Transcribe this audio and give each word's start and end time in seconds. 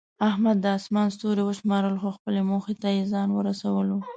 احمد 0.29 0.57
د 0.61 0.65
اسمان 0.77 1.07
ستوري 1.15 1.43
وشمارل، 1.45 1.95
خو 2.01 2.09
خپلې 2.17 2.41
موخې 2.49 2.73
ته 2.81 2.89
یې 2.95 3.03
ځان 3.11 3.29
ورسولو. 3.33 3.97